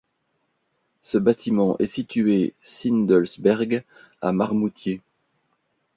[1.03, 3.83] Ce bâtiment est situé Sindelsberg
[4.23, 4.99] à Marmoutier.